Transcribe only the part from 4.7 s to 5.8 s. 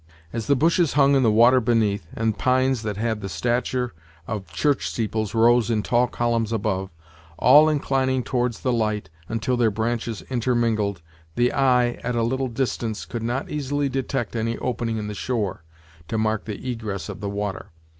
steeples rose